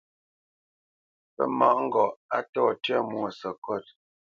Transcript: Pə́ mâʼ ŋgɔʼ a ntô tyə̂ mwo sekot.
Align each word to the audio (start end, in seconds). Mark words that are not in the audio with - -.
Pə́ 1.35 1.45
mâʼ 1.59 1.75
ŋgɔʼ 1.83 2.11
a 2.35 2.37
ntô 2.45 2.63
tyə̂ 2.83 2.99
mwo 3.09 3.25
sekot. 3.39 3.85